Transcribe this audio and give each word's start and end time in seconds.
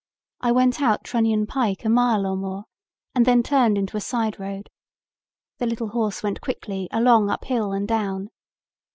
I 0.39 0.51
went 0.51 0.81
out 0.81 1.03
Trunion 1.03 1.45
Pike 1.45 1.85
a 1.85 1.89
mile 1.89 2.25
or 2.25 2.35
more 2.35 2.63
and 3.13 3.23
then 3.23 3.43
turned 3.43 3.77
into 3.77 3.95
a 3.95 4.01
side 4.01 4.39
road. 4.39 4.71
The 5.59 5.67
little 5.67 5.89
horse 5.89 6.23
went 6.23 6.41
quickly 6.41 6.87
along 6.91 7.29
up 7.29 7.45
hill 7.45 7.71
and 7.71 7.87
down. 7.87 8.31